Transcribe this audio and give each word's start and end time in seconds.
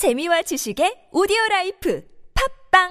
재미와 0.00 0.40
지식의 0.40 1.08
오디오 1.12 1.36
라이프 1.50 2.02
팟빵 2.70 2.88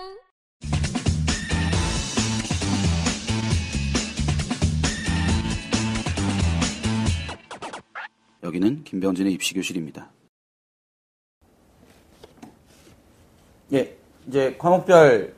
여기는 8.44 8.84
김병진의 8.84 9.34
입시교실입니다. 9.34 10.12
예, 13.74 13.98
이제 14.28 14.56
과목별 14.60 15.34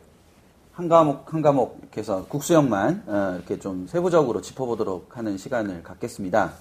한 0.73 0.89
과목 0.89 1.33
한 1.33 1.41
과목 1.41 1.77
이렇게 1.83 2.01
해서 2.01 2.25
국수영만 2.27 3.03
어, 3.07 3.35
이렇게 3.37 3.57
좀 3.57 3.87
세부적으로 3.87 4.41
짚어보도록 4.41 5.15
하는 5.15 5.37
시간을 5.37 5.83
갖겠습니다. 5.83 6.53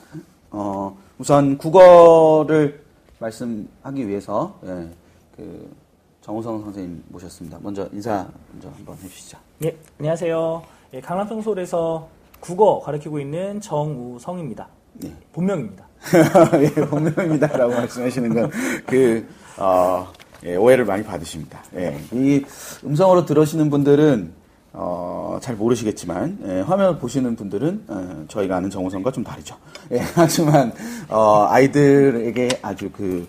어, 0.52 0.96
우선 1.18 1.58
국어를 1.58 2.84
말씀하기 3.18 4.06
위해서 4.06 4.60
예, 4.64 4.99
그 5.40 5.74
정우성 6.20 6.62
선생님 6.64 7.02
모셨습니다. 7.08 7.58
먼저 7.62 7.88
인사 7.92 8.28
먼저 8.52 8.68
한번 8.68 8.94
해주시죠. 9.02 9.38
예, 9.64 9.74
안녕하세요. 9.98 10.62
예, 10.92 11.00
강남성솔에서 11.00 12.06
국어 12.40 12.80
가르치고 12.80 13.18
있는 13.20 13.58
정우성입니다. 13.58 14.68
네. 14.94 15.14
본명입니다. 15.32 15.86
예, 16.60 16.70
본명입니다라고 16.84 17.72
말씀하시는 17.72 18.34
건, 18.34 18.50
그, 18.86 19.26
어, 19.56 20.06
예, 20.44 20.56
오해를 20.56 20.84
많이 20.84 21.02
받으십니다. 21.02 21.62
예, 21.74 21.98
이 22.12 22.44
음성으로 22.84 23.24
들으시는 23.24 23.70
분들은, 23.70 24.32
어, 24.72 25.38
잘 25.42 25.56
모르시겠지만, 25.56 26.38
예, 26.46 26.60
화면을 26.60 26.98
보시는 26.98 27.34
분들은, 27.36 27.84
어, 27.88 28.24
저희가 28.28 28.56
아는 28.56 28.70
정우성과 28.70 29.10
좀 29.12 29.24
다르죠. 29.24 29.56
예, 29.90 29.98
하지만, 30.14 30.72
어, 31.08 31.46
아이들에게 31.48 32.60
아주 32.62 32.90
그, 32.90 33.26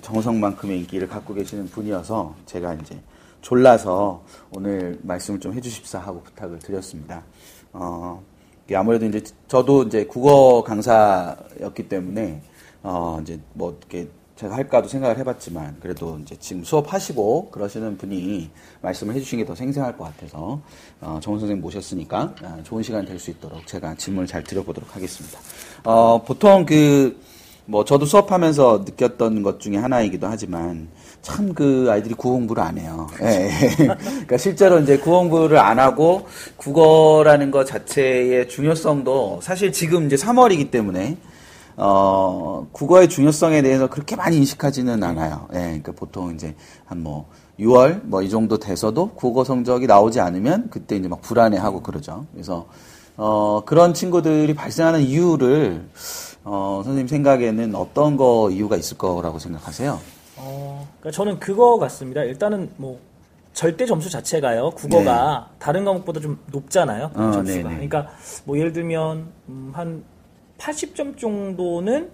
정우성만큼의 0.00 0.80
인기를 0.80 1.08
갖고 1.08 1.34
계시는 1.34 1.68
분이어서, 1.68 2.34
제가 2.46 2.74
이제 2.74 2.98
졸라서 3.42 4.22
오늘 4.52 4.98
말씀을 5.02 5.38
좀 5.40 5.52
해주십사 5.54 5.98
하고 5.98 6.22
부탁을 6.22 6.58
드렸습니다. 6.58 7.22
어, 7.72 8.22
아무래도 8.74 9.06
이제 9.06 9.22
저도 9.48 9.84
이제 9.84 10.04
국어 10.06 10.62
강사였기 10.62 11.88
때문에 11.88 12.40
어 12.82 13.18
이제 13.22 13.38
뭐 13.52 13.76
이렇게 13.78 14.08
제가 14.36 14.56
할까도 14.56 14.88
생각을 14.88 15.18
해봤지만 15.18 15.76
그래도 15.80 16.18
이제 16.22 16.34
지금 16.40 16.64
수업하시고 16.64 17.50
그러시는 17.50 17.96
분이 17.98 18.50
말씀을 18.80 19.14
해주신 19.14 19.38
게 19.38 19.44
더 19.44 19.54
생생할 19.54 19.96
것 19.96 20.04
같아서 20.04 20.60
어 21.00 21.18
정훈 21.22 21.38
선생님 21.40 21.60
모셨으니까 21.62 22.34
아, 22.42 22.58
좋은 22.64 22.82
시간 22.82 23.04
될 23.04 23.18
수 23.18 23.30
있도록 23.30 23.66
제가 23.66 23.94
질문을 23.94 24.26
잘 24.26 24.42
드려보도록 24.42 24.96
하겠습니다. 24.96 25.38
어 25.84 26.22
보통 26.22 26.64
그 26.66 27.16
뭐 27.64 27.84
저도 27.84 28.06
수업하면서 28.06 28.82
느꼈던 28.84 29.42
것 29.44 29.60
중에 29.60 29.76
하나이기도 29.76 30.26
하지만 30.26 30.88
참 31.22 31.54
그 31.54 31.86
아이들이 31.90 32.14
국어 32.14 32.30
공부를 32.32 32.60
안 32.62 32.76
해요. 32.78 33.06
예, 33.22 33.48
예. 33.48 33.76
그러니까 33.94 34.36
실제로 34.36 34.80
이제 34.80 34.96
국어 34.98 35.18
공부를 35.20 35.58
안 35.58 35.78
하고 35.78 36.26
국어라는 36.56 37.52
것 37.52 37.64
자체의 37.64 38.48
중요성도 38.48 39.38
사실 39.42 39.70
지금 39.70 40.06
이제 40.06 40.16
3월이기 40.16 40.72
때문에 40.72 41.16
어 41.76 42.66
국어의 42.72 43.08
중요성에 43.08 43.62
대해서 43.62 43.86
그렇게 43.88 44.16
많이 44.16 44.36
인식하지는 44.38 45.02
않아요. 45.02 45.48
예, 45.54 45.58
그러니까 45.58 45.92
보통 45.92 46.34
이제 46.34 46.54
한 46.84 46.98
뭐 47.02 47.26
6월 47.60 48.02
뭐 48.04 48.22
이 48.22 48.30
정도 48.30 48.58
돼서도 48.58 49.10
국어 49.14 49.44
성적이 49.44 49.86
나오지 49.86 50.20
않으면 50.20 50.68
그때 50.70 50.96
이제 50.96 51.08
막 51.08 51.20
불안해하고 51.22 51.82
그러죠. 51.82 52.26
그래서 52.32 52.66
어 53.16 53.62
그런 53.66 53.92
친구들이 53.94 54.54
발생하는 54.54 55.02
이유를 55.02 55.88
어 56.44 56.80
선생님 56.84 57.08
생각에는 57.08 57.74
어떤 57.74 58.16
거 58.16 58.50
이유가 58.50 58.76
있을 58.76 58.96
거라고 58.98 59.38
생각하세요? 59.38 60.00
어, 60.36 60.88
그러니까 60.98 61.10
저는 61.16 61.38
그거 61.38 61.78
같습니다. 61.78 62.22
일단은 62.22 62.70
뭐 62.76 62.98
절대 63.52 63.84
점수 63.86 64.08
자체가요. 64.10 64.70
국어가 64.70 65.50
다른 65.58 65.84
과목보다 65.84 66.20
좀 66.20 66.38
높잖아요. 66.50 67.10
네. 67.14 67.22
어, 67.22 67.32
점수가. 67.32 67.42
네네. 67.68 67.74
그러니까 67.88 68.08
뭐 68.44 68.58
예를 68.58 68.72
들면 68.72 69.26
음, 69.50 69.70
한 69.74 70.02
80점 70.62 71.18
정도는 71.18 72.08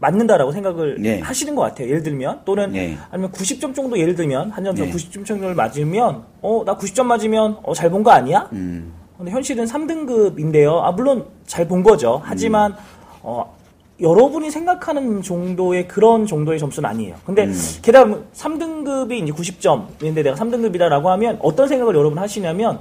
맞는다라고 0.00 0.52
생각을 0.52 0.96
네. 1.00 1.18
하시는 1.20 1.56
것 1.56 1.62
같아요. 1.62 1.88
예를 1.88 2.04
들면 2.04 2.42
또는 2.44 2.70
네. 2.70 2.96
아니면 3.10 3.32
90점 3.32 3.74
정도 3.74 3.98
예를 3.98 4.14
들면 4.14 4.50
한 4.52 4.62
점수 4.64 4.84
네. 4.84 4.92
90점 4.92 5.26
정도를 5.26 5.56
맞으면 5.56 6.22
어 6.40 6.62
나 6.64 6.76
90점 6.78 7.04
맞으면 7.06 7.58
어 7.64 7.74
잘 7.74 7.90
본 7.90 8.04
거 8.04 8.12
아니야? 8.12 8.48
음. 8.52 8.92
근데 9.16 9.32
현실은 9.32 9.64
3등급인데요. 9.64 10.80
아, 10.82 10.92
물론 10.92 11.26
잘 11.46 11.66
본 11.66 11.82
거죠. 11.82 12.20
하지만, 12.24 12.76
어, 13.22 13.56
여러분이 14.00 14.48
생각하는 14.52 15.22
정도의 15.22 15.88
그런 15.88 16.24
정도의 16.24 16.60
점수는 16.60 16.88
아니에요. 16.88 17.16
근데 17.26 17.46
음. 17.46 17.54
게다가 17.82 18.20
3등급이 18.32 19.14
이제 19.14 19.32
90점인데 19.32 20.22
내가 20.22 20.36
3등급이다라고 20.36 21.06
하면 21.06 21.36
어떤 21.42 21.66
생각을 21.66 21.96
여러분 21.96 22.16
하시냐면, 22.20 22.78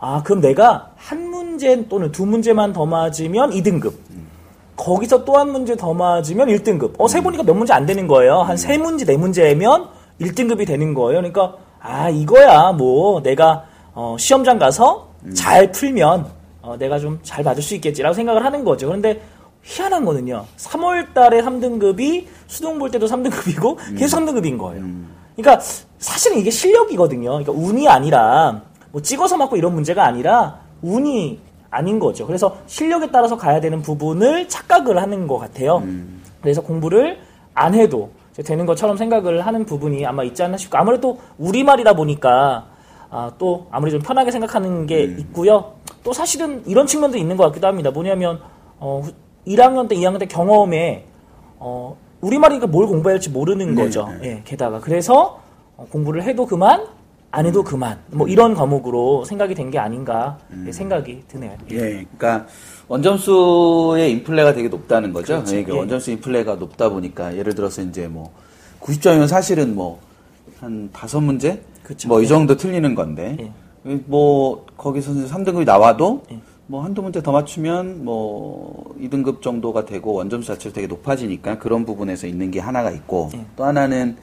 아, 0.00 0.24
그럼 0.24 0.40
내가 0.40 0.90
한 0.96 1.30
문제 1.30 1.86
또는 1.88 2.10
두 2.10 2.26
문제만 2.26 2.72
더 2.72 2.84
맞으면 2.84 3.50
2등급. 3.50 3.92
거기서 4.78 5.24
또 5.24 5.36
한 5.36 5.50
문제 5.50 5.76
더 5.76 5.92
맞으면 5.92 6.48
1등급. 6.48 6.94
어, 6.98 7.06
세 7.08 7.20
보니까 7.20 7.42
몇 7.42 7.52
문제 7.54 7.72
안 7.74 7.84
되는 7.84 8.06
거예요. 8.06 8.38
한 8.42 8.56
세 8.56 8.78
문제, 8.78 9.04
네 9.04 9.16
문제면 9.16 9.88
1등급이 10.20 10.66
되는 10.66 10.94
거예요. 10.94 11.18
그러니까, 11.20 11.54
아, 11.80 12.08
이거야, 12.08 12.72
뭐, 12.72 13.22
내가, 13.22 13.64
어, 13.94 14.16
시험장 14.18 14.58
가서 14.58 15.08
잘 15.34 15.70
풀면, 15.72 16.26
어, 16.62 16.76
내가 16.78 16.98
좀 16.98 17.18
잘 17.22 17.44
받을 17.44 17.62
수 17.62 17.74
있겠지라고 17.74 18.14
생각을 18.14 18.44
하는 18.44 18.64
거죠. 18.64 18.86
그런데, 18.86 19.20
희한한 19.64 20.04
거는요. 20.04 20.44
3월 20.56 21.12
달에 21.12 21.42
3등급이 21.42 22.26
수능 22.46 22.78
볼 22.78 22.90
때도 22.90 23.06
3등급이고 23.06 23.96
계속 23.98 24.18
3등급인 24.18 24.56
거예요. 24.56 24.82
그러니까 25.36 25.62
사실은 25.98 26.38
이게 26.38 26.50
실력이거든요. 26.50 27.28
그러니까 27.30 27.52
운이 27.52 27.86
아니라 27.88 28.62
뭐 28.92 29.02
찍어서 29.02 29.36
맞고 29.36 29.56
이런 29.56 29.74
문제가 29.74 30.04
아니라 30.06 30.60
운이 30.80 31.40
아닌 31.70 31.98
거죠. 31.98 32.26
그래서 32.26 32.56
실력에 32.66 33.10
따라서 33.10 33.36
가야 33.36 33.60
되는 33.60 33.82
부분을 33.82 34.48
착각을 34.48 35.00
하는 35.00 35.26
것 35.26 35.38
같아요. 35.38 35.82
그래서 36.40 36.62
공부를 36.62 37.18
안 37.54 37.74
해도 37.74 38.10
되는 38.44 38.66
것처럼 38.66 38.96
생각을 38.96 39.44
하는 39.46 39.64
부분이 39.66 40.06
아마 40.06 40.22
있지 40.24 40.42
않나 40.42 40.56
싶고 40.56 40.78
아무래도 40.78 41.18
우리말이다 41.38 41.94
보니까 41.94 42.66
아, 43.10 43.32
또 43.38 43.66
아무리 43.70 43.90
좀 43.90 44.00
편하게 44.00 44.30
생각하는 44.30 44.86
게 44.86 45.02
있고요. 45.02 45.72
또 46.04 46.12
사실은 46.12 46.62
이런 46.66 46.86
측면도 46.86 47.18
있는 47.18 47.36
것 47.36 47.44
같기도 47.46 47.66
합니다. 47.66 47.90
뭐냐면 47.90 48.40
어, 48.78 49.00
후- 49.02 49.12
1학년 49.46 49.88
때, 49.88 49.96
2학년 49.96 50.18
때 50.20 50.26
경험에 50.26 51.06
어, 51.58 51.96
우리말이니까 52.20 52.66
뭘 52.66 52.86
공부해야 52.86 53.14
할지 53.14 53.30
모르는 53.30 53.74
네, 53.74 53.82
거죠. 53.82 54.08
예, 54.22 54.42
게다가 54.44 54.78
그래서 54.80 55.40
어, 55.76 55.86
공부를 55.90 56.22
해도 56.22 56.46
그만, 56.46 56.86
안 57.30 57.46
해도 57.46 57.62
그만. 57.62 57.98
뭐 58.10 58.26
이런 58.28 58.54
과목으로 58.54 59.24
생각이 59.24 59.54
된 59.54 59.70
게 59.70 59.78
아닌가 59.78 60.38
예, 60.66 60.72
생각이 60.72 61.24
드네요. 61.28 61.52
예, 61.70 61.76
그러니까 61.76 62.46
원점수의 62.88 64.10
인플레가 64.12 64.54
되게 64.54 64.68
높다는 64.68 65.12
거죠. 65.12 65.34
그렇죠. 65.34 65.56
예, 65.56 65.62
그 65.64 65.72
예. 65.72 65.76
원점수 65.78 66.10
인플레가 66.12 66.54
높다 66.56 66.88
보니까 66.88 67.36
예를 67.36 67.54
들어서 67.54 67.82
이제 67.82 68.08
뭐 68.08 68.32
90점이면 68.80 69.26
사실은 69.28 69.74
뭐 69.74 70.00
한 70.60 70.90
다섯 70.92 71.20
문제 71.20 71.62
그렇죠. 71.84 72.08
뭐이 72.08 72.24
예. 72.24 72.26
정도 72.28 72.56
틀리는 72.56 72.94
건데 72.94 73.52
뭐 74.06 74.66
거기서 74.76 75.12
3등급이 75.12 75.64
나와도 75.64 76.22
예. 76.32 76.40
뭐 76.66 76.82
한두 76.84 77.00
문제 77.00 77.22
더 77.22 77.30
맞추면 77.32 78.04
뭐 78.04 78.94
2등급 79.00 79.40
정도가 79.40 79.84
되고 79.86 80.14
원점수 80.14 80.48
자체가 80.48 80.74
되게 80.74 80.86
높아지니까 80.86 81.58
그런 81.58 81.84
부분에서 81.86 82.26
있는 82.26 82.50
게 82.50 82.58
하나가 82.60 82.90
있고 82.90 83.30
예. 83.34 83.44
또 83.56 83.64
하나는 83.64 84.16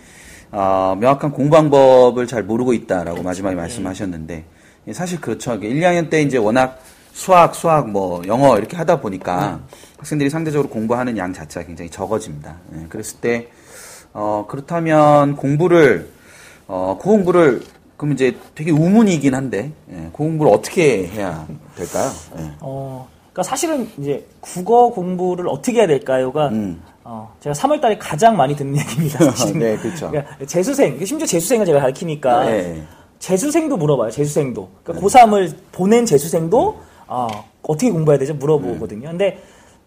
어, 0.58 0.96
명확한 0.98 1.32
공부 1.32 1.58
방법을 1.58 2.28
잘 2.28 2.44
모르고 2.44 2.74
있다라고 2.74 3.16
그렇죠. 3.16 3.24
마지막에 3.24 3.56
말씀하셨는데 3.58 4.46
예, 4.88 4.94
사실 4.94 5.20
그렇죠. 5.20 5.56
1, 5.56 5.82
2학년 5.82 6.10
때 6.10 6.22
이제 6.22 6.38
워낙 6.38 6.80
수학, 7.12 7.56
수학, 7.56 7.90
뭐 7.90 8.22
영어 8.26 8.58
이렇게 8.58 8.78
하다 8.78 9.02
보니까 9.02 9.60
학생들이 9.98 10.30
상대적으로 10.30 10.70
공부하는 10.70 11.18
양 11.18 11.34
자체가 11.34 11.66
굉장히 11.66 11.92
적어집니다. 11.92 12.56
예, 12.74 12.86
그랬을 12.88 13.20
때 13.20 13.50
어, 14.14 14.46
그렇다면 14.48 15.36
공부를 15.36 16.10
어, 16.68 16.98
그 17.02 17.10
공부를 17.10 17.62
그럼 17.98 18.14
이제 18.14 18.38
되게 18.56 18.72
우문이긴 18.72 19.36
한데 19.36 19.74
예, 19.92 19.96
그 20.06 20.12
공부를 20.14 20.54
어떻게 20.54 21.06
해야 21.08 21.46
될까요? 21.76 22.10
예. 22.38 22.52
어, 22.62 23.10
그러니까 23.34 23.44
사실은 23.44 23.90
이제 23.98 24.26
국어 24.40 24.90
공부를 24.92 25.50
어떻게 25.50 25.80
해야 25.80 25.88
될까요가 25.88 26.48
음. 26.48 26.82
어, 27.08 27.32
제가 27.40 27.54
3월달에 27.54 27.98
가장 28.00 28.36
많이 28.36 28.56
듣는 28.56 28.78
얘기입니다. 28.82 29.20
네, 29.54 29.78
그렇죠. 29.78 30.10
그러니까 30.10 30.44
재수생, 30.46 31.06
심지어 31.06 31.28
재수생을 31.28 31.66
제가 31.66 31.80
가르치니까 31.80 32.52
예. 32.52 32.84
재수생도 33.20 33.78
물어봐요. 33.78 34.10
재수생도. 34.10 34.68
그러니까 34.84 35.08
고3을 35.08 35.54
보낸 35.72 36.06
재수생도 36.06 36.80
어, 37.08 37.28
어떻게 37.62 37.92
공부해야 37.92 38.18
되죠? 38.18 38.34
물어보거든요. 38.34 39.10
근데 39.10 39.42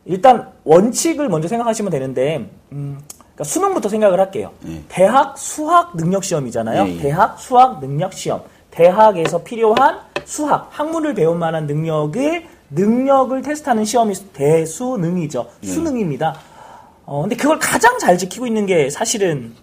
일단 0.04 0.48
원칙을 0.62 1.28
먼저 1.28 1.48
생각하시면 1.48 1.90
되는데 1.90 2.48
음, 2.70 3.00
그러니까 3.18 3.44
수능부터 3.44 3.88
생각을 3.88 4.20
할게요. 4.20 4.52
예. 4.68 4.82
대학 4.88 5.36
수학 5.36 5.96
능력 5.96 6.22
시험이잖아요. 6.22 6.86
예, 6.86 6.94
예. 6.94 6.98
대학 7.00 7.40
수학 7.40 7.80
능력 7.80 8.12
시험. 8.12 8.42
대학에서 8.70 9.42
필요한 9.42 9.98
수학, 10.24 10.68
학문을 10.70 11.14
배울 11.14 11.36
만한 11.36 11.66
능력을 11.66 12.46
능력을 12.70 13.42
테스트하는 13.42 13.84
시험이 13.84 14.14
대수능이죠. 14.34 15.48
수능입니다. 15.64 16.36
어, 17.08 17.22
근데 17.22 17.36
그걸 17.36 17.58
가장 17.58 17.98
잘 17.98 18.18
지키고 18.18 18.46
있는 18.46 18.66
게 18.66 18.90
사실은 18.90 19.54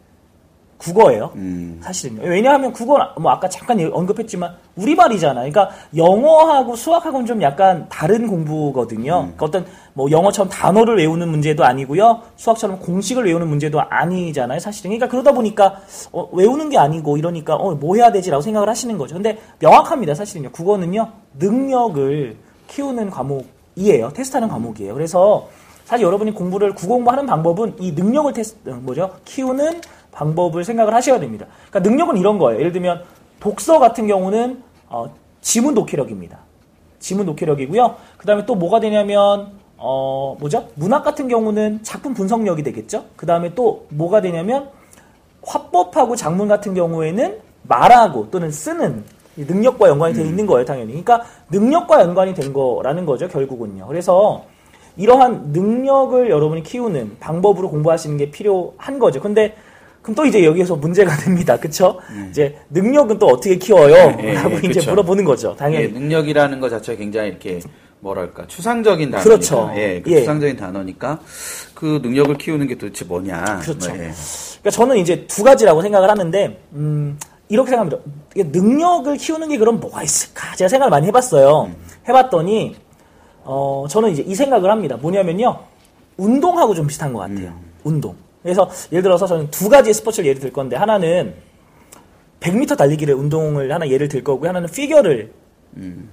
국어예요. 0.77 1.31
음. 1.35 1.79
사실은요. 1.81 2.23
왜냐하면 2.23 2.73
국어는 2.73 3.05
뭐 3.19 3.31
아까 3.31 3.47
잠깐 3.47 3.79
언급했지만 3.79 4.55
우리말이잖아요. 4.75 5.51
그러니까 5.51 5.75
영어하고 5.95 6.75
수학하고는 6.75 7.27
좀 7.27 7.43
약간 7.43 7.85
다른 7.87 8.27
공부거든요. 8.27 9.13
음. 9.13 9.33
그러니까 9.35 9.45
어떤 9.45 9.65
뭐 9.93 10.09
영어처럼 10.09 10.49
단어를 10.49 10.97
외우는 10.97 11.29
문제도 11.29 11.63
아니고요. 11.63 12.23
수학처럼 12.35 12.79
공식을 12.79 13.25
외우는 13.25 13.47
문제도 13.47 13.79
아니잖아요. 13.79 14.59
사실은. 14.59 14.89
그러니까 14.89 15.07
그러다 15.07 15.31
보니까 15.31 15.81
어, 16.11 16.27
외우는 16.33 16.69
게 16.71 16.79
아니고 16.79 17.17
이러니까 17.17 17.55
어, 17.55 17.75
뭐 17.75 17.95
해야 17.95 18.11
되지라고 18.11 18.41
생각을 18.41 18.67
하시는 18.67 18.97
거죠. 18.97 19.13
근데 19.13 19.37
명확합니다. 19.59 20.15
사실은요. 20.15 20.51
국어는요. 20.51 21.09
능력을 21.37 22.37
키우는 22.67 23.11
과목이에요. 23.11 24.09
테스트하는 24.13 24.49
과목이에요. 24.49 24.95
그래서 24.95 25.47
사실 25.85 26.05
여러분이 26.05 26.33
공부를 26.33 26.73
국어 26.73 26.95
공부하는 26.95 27.25
방법은 27.25 27.75
이 27.79 27.91
능력을 27.91 28.33
테스트 28.33 28.69
어, 28.69 28.73
뭐죠? 28.81 29.15
키우는 29.23 29.81
방법을 30.11 30.63
생각을 30.63 30.93
하셔야 30.93 31.19
됩니다. 31.19 31.45
그러니까 31.69 31.89
능력은 31.89 32.17
이런 32.17 32.37
거예요. 32.39 32.59
예를 32.59 32.71
들면 32.71 33.03
독서 33.39 33.79
같은 33.79 34.07
경우는 34.07 34.63
어, 34.89 35.13
지문 35.41 35.75
독해력입니다. 35.75 36.39
지문 36.99 37.27
독해력이고요. 37.27 37.95
그 38.17 38.25
다음에 38.25 38.45
또 38.45 38.55
뭐가 38.55 38.79
되냐면 38.79 39.51
어 39.77 40.35
뭐죠? 40.39 40.69
문학 40.75 41.03
같은 41.03 41.27
경우는 41.27 41.83
작품 41.83 42.13
분석력이 42.13 42.63
되겠죠. 42.63 43.05
그 43.15 43.25
다음에 43.25 43.53
또 43.53 43.85
뭐가 43.89 44.21
되냐면 44.21 44.69
화법하고 45.43 46.15
작문 46.15 46.47
같은 46.47 46.73
경우에는 46.73 47.39
말하고 47.63 48.31
또는 48.31 48.49
쓰는 48.49 49.03
능력과 49.35 49.89
연관이 49.89 50.13
되어 50.13 50.25
있는 50.25 50.45
거예요, 50.47 50.65
당연히. 50.65 51.03
그러니까 51.03 51.23
능력과 51.51 52.01
연관이 52.01 52.33
된 52.33 52.53
거라는 52.53 53.05
거죠, 53.05 53.27
결국은요. 53.27 53.85
그래서 53.85 54.45
이러한 54.97 55.51
능력을 55.51 56.29
여러분이 56.29 56.63
키우는 56.63 57.17
방법으로 57.19 57.69
공부하시는 57.69 58.17
게 58.17 58.31
필요한 58.31 58.99
거죠. 58.99 59.21
근데 59.21 59.55
그럼 60.01 60.15
또 60.15 60.25
이제 60.25 60.45
여기에서 60.45 60.75
문제가 60.75 61.15
됩니다. 61.17 61.57
그쵸? 61.57 61.99
이제 62.29 62.55
능력은 62.69 63.17
또 63.19 63.27
어떻게 63.27 63.57
키워요? 63.57 64.15
예, 64.21 64.33
라고 64.33 64.53
예, 64.55 64.57
이제 64.59 64.79
그쵸. 64.79 64.91
물어보는 64.91 65.25
거죠. 65.25 65.55
당연히. 65.55 65.85
예, 65.85 65.87
능력이라는 65.87 66.59
것 66.59 66.69
자체가 66.69 66.97
굉장히 66.99 67.29
이렇게 67.29 67.59
뭐랄까 67.99 68.45
추상적인 68.45 69.09
단어니까 69.09 69.23
그렇죠. 69.23 69.71
예, 69.75 70.01
그 70.01 70.11
예. 70.11 70.19
추상적인 70.19 70.57
단어니까 70.57 71.19
그 71.73 71.99
능력을 72.03 72.37
키우는 72.37 72.67
게 72.67 72.75
도대체 72.75 73.03
뭐냐 73.05 73.59
그렇죠. 73.63 73.89
뭐, 73.89 73.97
예. 73.97 74.11
그러니까 74.11 74.69
저는 74.71 74.97
이제 74.97 75.25
두 75.27 75.43
가지라고 75.43 75.81
생각을 75.81 76.09
하는데, 76.09 76.59
음, 76.73 77.17
이렇게 77.49 77.69
생각합니다. 77.71 78.01
능력을 78.35 79.15
키우는 79.17 79.49
게 79.49 79.57
그럼 79.57 79.79
뭐가 79.79 80.03
있을까? 80.03 80.55
제가 80.55 80.67
생각을 80.67 80.89
많이 80.89 81.07
해봤어요. 81.07 81.71
해봤더니, 82.07 82.75
어, 83.45 83.85
저는 83.89 84.09
이제 84.09 84.23
이 84.23 84.35
생각을 84.35 84.69
합니다. 84.69 84.97
뭐냐면요. 84.97 85.59
운동하고 86.17 86.73
좀 86.73 86.87
비슷한 86.87 87.13
것 87.13 87.19
같아요. 87.19 87.53
운동. 87.83 88.15
그래서 88.41 88.69
예를 88.91 89.03
들어서 89.03 89.27
저는 89.27 89.49
두 89.51 89.69
가지의 89.69 89.93
스포츠를 89.93 90.27
예를 90.27 90.41
들 90.41 90.51
건데, 90.51 90.75
하나는 90.75 91.33
100m 92.39 92.77
달리기를 92.77 93.13
운동을 93.13 93.71
하나 93.71 93.87
예를 93.87 94.07
들 94.07 94.23
거고, 94.23 94.47
하나는 94.47 94.69
피겨를 94.69 95.31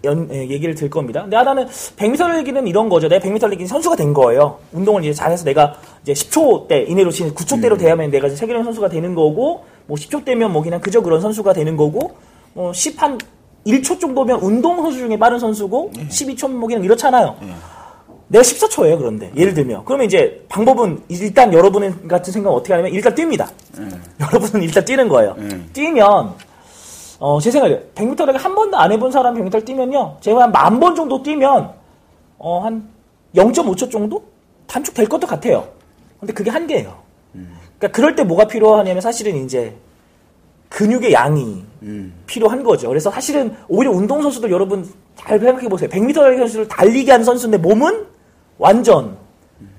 연, 0.04 0.28
예, 0.32 0.48
얘기를 0.48 0.74
들 0.74 0.90
겁니다. 0.90 1.22
근데 1.22 1.36
하나는 1.36 1.66
100m 1.66 2.18
달리기는 2.18 2.66
이런 2.66 2.88
거죠. 2.88 3.08
내가 3.08 3.24
100m 3.24 3.40
달리기 3.40 3.66
선수가 3.66 3.96
된 3.96 4.12
거예요. 4.12 4.58
운동을 4.72 5.02
이제 5.02 5.12
잘해서 5.12 5.44
내가 5.44 5.76
이제 6.02 6.12
10초 6.12 6.68
대 6.68 6.82
이내로 6.82 7.10
치는 7.10 7.34
9초대로 7.34 7.78
돼야면 7.78 8.10
내가 8.10 8.26
이제 8.26 8.36
세계적인 8.36 8.64
선수가 8.64 8.88
되는 8.88 9.14
거고, 9.14 9.64
뭐 9.86 9.96
10초 9.96 10.24
대면 10.24 10.52
뭐 10.52 10.62
그냥 10.62 10.80
그저 10.80 11.00
그런 11.00 11.20
선수가 11.20 11.52
되는 11.52 11.76
거고, 11.76 12.16
뭐 12.54 12.72
10한 12.72 13.20
1초 13.66 14.00
정도면 14.00 14.40
운동 14.40 14.76
선수 14.82 14.98
중에 14.98 15.18
빠른 15.18 15.38
선수고, 15.38 15.90
12초 15.94 16.50
뭐 16.50 16.66
그냥 16.68 16.82
이렇잖아요. 16.84 17.36
내가 18.28 18.42
14초예요, 18.42 18.98
그런데. 18.98 19.30
예를 19.36 19.52
들면. 19.54 19.84
그러면 19.84 20.06
이제 20.06 20.44
방법은 20.48 21.02
일단 21.08 21.52
여러분 21.52 22.08
같은 22.08 22.32
생각은 22.32 22.56
어떻게 22.56 22.72
하냐면 22.72 22.92
일단 22.92 23.14
뜁니다. 23.14 23.48
여러분은 24.20 24.62
일단 24.62 24.84
뛰는 24.84 25.08
거예요. 25.08 25.34
음. 25.38 25.68
뛰면, 25.72 26.32
어, 27.18 27.40
제 27.40 27.50
생각에 27.50 27.78
100m 27.94 28.16
달리기 28.16 28.38
한 28.42 28.54
번도 28.54 28.76
안 28.78 28.90
해본 28.90 29.12
사람 29.12 29.34
100m 29.34 29.64
뛰면요. 29.64 30.16
제가 30.20 30.42
한 30.44 30.50
만 30.52 30.80
번 30.80 30.94
정도 30.94 31.22
뛰면, 31.22 31.70
어, 32.38 32.58
한 32.60 32.88
0.5초 33.34 33.90
정도? 33.90 34.22
단축될 34.66 35.06
것도 35.08 35.26
같아요. 35.26 35.68
근데 36.18 36.32
그게 36.32 36.50
한계예요. 36.50 36.94
그러니까 37.78 37.88
그럴 37.96 38.14
때 38.16 38.24
뭐가 38.24 38.46
필요하냐면 38.46 39.00
사실은 39.02 39.44
이제 39.44 39.74
근육의 40.72 41.12
양이 41.12 41.62
음. 41.82 42.12
필요한 42.26 42.62
거죠. 42.62 42.88
그래서 42.88 43.10
사실은 43.10 43.54
오히려 43.68 43.90
운동선수들 43.92 44.50
여러분 44.50 44.88
잘 45.16 45.38
생각해 45.38 45.68
보세요. 45.68 45.88
100m 45.90 46.14
달리기 46.14 46.38
선수를 46.38 46.68
달리게 46.68 47.10
하는 47.12 47.24
선수인데 47.24 47.58
몸은 47.58 48.06
완전 48.58 49.16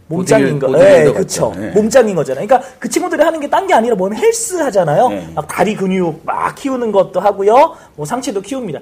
몸짱인 0.07 0.59
거. 0.59 0.67
예, 0.79 1.11
그쵸. 1.11 1.51
예. 1.57 1.69
몸짱인 1.69 2.15
거잖아요. 2.15 2.45
그러니까 2.45 2.69
그 2.77 2.87
친구들이 2.89 3.23
하는 3.23 3.39
게 3.39 3.47
딴 3.47 3.65
게 3.65 3.73
아니라 3.73 3.95
몸에 3.95 4.15
헬스 4.17 4.55
하잖아요. 4.57 5.09
예. 5.11 5.27
막 5.33 5.47
다리 5.47 5.75
근육 5.75 6.21
막 6.25 6.53
키우는 6.55 6.91
것도 6.91 7.19
하고요. 7.19 7.75
뭐 7.95 8.05
상체도 8.05 8.41
키웁니다. 8.41 8.79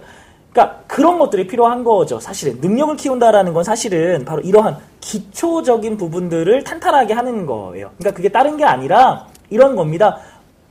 그러니까 0.52 0.82
그런 0.88 1.18
것들이 1.18 1.48
필요한 1.48 1.86
거죠. 1.86 2.20
사실은 2.20 2.60
능력을 2.60 2.98
키운다라는 2.98 3.54
건 3.54 3.64
사실은 3.64 4.26
바로 4.26 4.42
이러한 4.42 4.78
기초적인 5.00 5.96
부분들을 5.96 6.64
탄탄하게 6.66 7.14
하는 7.14 7.46
거예요. 7.46 7.92
그러니까 7.98 8.12
그게 8.18 8.28
다른 8.28 8.58
게 8.58 8.66
아니라 8.66 9.28
이런 9.50 9.78
겁니다. 9.78 10.18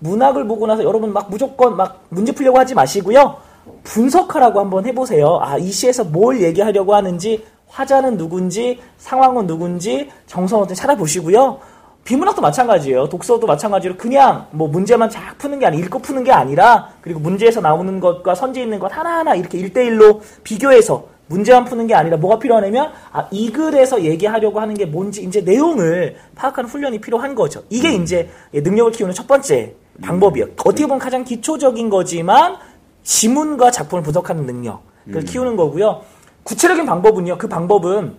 문학을 0.01 0.47
보고 0.47 0.67
나서 0.67 0.85
여러분 0.85 1.13
막 1.13 1.31
무조건 1.31 1.77
막 1.77 2.05
문제 2.09 2.33
풀려고 2.33 2.59
하지 2.59 2.75
마시고요. 2.75 3.37
분석하라고 3.85 4.61
한번 4.61 4.87
해보세요. 4.87 5.39
아, 5.41 5.57
이 5.59 5.71
시에서 5.71 6.05
뭘 6.05 6.43
얘기하려고 6.43 6.95
하는지, 6.95 7.45
화자는 7.69 8.17
누군지, 8.17 8.81
상황은 8.99 9.47
누군지, 9.47 10.11
정성을 10.27 10.67
좀 10.67 10.75
찾아보시고요. 10.75 11.59
비문학도 12.05 12.41
마찬가지예요. 12.41 13.09
독서도 13.09 13.47
마찬가지로 13.47 13.97
그냥 13.97 14.47
뭐 14.51 14.69
문제만 14.69 15.11
쫙 15.11 15.37
푸는 15.39 15.59
게 15.59 15.67
아니라 15.67 15.85
읽고 15.85 15.99
푸는 16.01 16.25
게 16.25 16.33
아니라 16.33 16.89
그리고 17.03 17.21
문제에서 17.21 17.61
나오는 17.61 18.01
것과 18.01 18.35
선지에 18.35 18.63
있는 18.65 18.79
것 18.79 18.97
하나하나 18.97 19.35
이렇게 19.35 19.59
일대일로 19.59 20.23
비교해서 20.43 21.05
문제만 21.27 21.65
푸는 21.65 21.87
게 21.87 21.95
아니라 21.95 22.17
뭐가 22.17 22.39
필요하냐면 22.39 22.91
아, 23.13 23.29
이 23.31 23.53
글에서 23.53 24.03
얘기하려고 24.03 24.61
하는 24.61 24.75
게 24.75 24.87
뭔지 24.87 25.23
이제 25.23 25.43
내용을 25.43 26.17
파악하는 26.35 26.69
훈련이 26.69 27.01
필요한 27.01 27.35
거죠. 27.35 27.63
이게 27.71 27.93
이제 27.93 28.29
능력을 28.53 28.93
키우는 28.93 29.15
첫 29.15 29.29
번째 29.29 29.75
방법이에요. 30.03 30.47
어떻게 30.65 30.87
보면 30.87 30.99
가장 30.99 31.25
기초적인 31.25 31.91
거지만 31.91 32.57
지문과 33.03 33.71
작품을 33.71 34.03
분석하는 34.03 34.47
능력을 34.47 35.25
키우는 35.27 35.57
거고요. 35.57 36.03
구체적인 36.43 36.87
방법은요. 36.87 37.39
그 37.39 37.49
방법은 37.49 38.17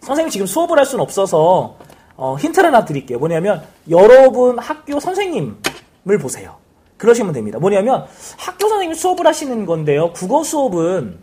선생님 0.00 0.30
지금 0.30 0.46
수업을 0.46 0.78
할 0.78 0.84
수는 0.84 1.02
없어서 1.02 1.76
어, 2.16 2.36
힌트를 2.36 2.68
하나 2.68 2.84
드릴게요. 2.84 3.18
뭐냐면 3.18 3.62
여러분 3.88 4.58
학교 4.58 5.00
선생님을 5.00 6.18
보세요. 6.20 6.56
그러시면 6.96 7.32
됩니다. 7.32 7.58
뭐냐면 7.58 8.06
학교 8.36 8.68
선생님 8.68 8.94
수업을 8.94 9.26
하시는 9.26 9.66
건데요. 9.66 10.12
국어 10.12 10.44
수업은 10.44 11.18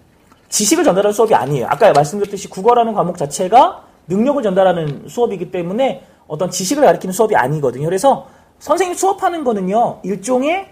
지식을 0.49 0.83
전달하는 0.83 1.13
수업이 1.13 1.33
아니에요. 1.35 1.67
아까 1.69 1.91
말씀드렸듯이 1.93 2.49
국어라는 2.49 2.93
과목 2.93 3.17
자체가 3.17 3.83
능력을 4.07 4.41
전달하는 4.43 5.05
수업이기 5.07 5.51
때문에 5.51 6.03
어떤 6.27 6.49
지식을 6.49 6.83
가리키는 6.83 7.13
수업이 7.13 7.35
아니거든요. 7.35 7.85
그래서 7.85 8.27
선생님 8.59 8.95
수업하는 8.95 9.43
거는요. 9.43 9.99
일종의 10.03 10.67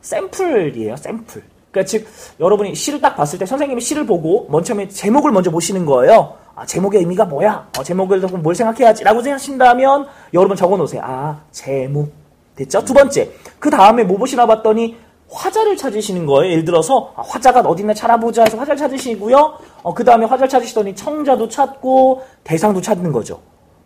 샘플이에요. 0.00 0.96
샘플. 0.96 1.42
그러니까 1.70 1.88
즉 1.88 2.06
여러분이 2.38 2.74
시를 2.74 3.00
딱 3.00 3.16
봤을 3.16 3.38
때 3.38 3.46
선생님이 3.46 3.80
시를 3.80 4.06
보고 4.06 4.46
먼 4.50 4.62
처음에 4.62 4.88
제목을 4.88 5.32
먼저 5.32 5.50
보시는 5.50 5.86
거예요. 5.86 6.34
아, 6.54 6.66
제목의 6.66 7.00
의미가 7.00 7.24
뭐야? 7.24 7.68
어, 7.78 7.82
제목을 7.82 8.20
듣고 8.20 8.36
뭘 8.36 8.54
생각해야지 8.54 9.04
라고 9.04 9.22
생각하신다면 9.22 10.06
여러분 10.34 10.56
적어 10.56 10.76
놓으세요. 10.76 11.00
아, 11.04 11.40
제목. 11.50 12.12
됐죠? 12.56 12.84
두 12.84 12.92
번째. 12.92 13.30
그 13.58 13.70
다음에 13.70 14.04
뭐 14.04 14.18
보시나 14.18 14.46
봤더니 14.46 14.96
화자를 15.30 15.78
찾으시는 15.78 16.26
거예요. 16.26 16.52
예를 16.52 16.64
들어서 16.66 17.14
아, 17.16 17.22
화자가 17.22 17.60
어딨나 17.60 17.94
찾아보자 17.94 18.42
해서 18.44 18.58
화자를 18.58 18.76
찾으시고요. 18.76 19.54
어, 19.82 19.94
그 19.94 20.04
다음에 20.04 20.26
화자를 20.26 20.50
찾으시더니 20.50 20.94
청자도 20.94 21.48
찾고 21.48 22.22
대상도 22.44 22.82
찾는 22.82 23.12
거죠. 23.12 23.40